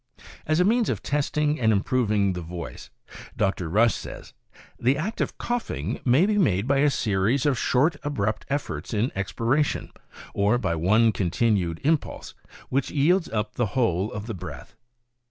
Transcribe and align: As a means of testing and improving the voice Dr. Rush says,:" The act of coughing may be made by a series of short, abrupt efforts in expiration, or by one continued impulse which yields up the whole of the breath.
As 0.47 0.59
a 0.59 0.65
means 0.65 0.89
of 0.89 1.03
testing 1.03 1.59
and 1.59 1.71
improving 1.71 2.33
the 2.33 2.41
voice 2.41 2.89
Dr. 3.37 3.69
Rush 3.69 3.93
says,:" 3.93 4.33
The 4.79 4.97
act 4.97 5.21
of 5.21 5.37
coughing 5.37 5.99
may 6.03 6.25
be 6.25 6.39
made 6.39 6.67
by 6.67 6.77
a 6.79 6.89
series 6.89 7.45
of 7.45 7.55
short, 7.55 7.97
abrupt 8.01 8.43
efforts 8.49 8.95
in 8.95 9.11
expiration, 9.15 9.91
or 10.33 10.57
by 10.57 10.73
one 10.73 11.11
continued 11.11 11.79
impulse 11.83 12.33
which 12.69 12.89
yields 12.89 13.29
up 13.29 13.53
the 13.53 13.67
whole 13.77 14.11
of 14.11 14.25
the 14.25 14.33
breath. 14.33 14.75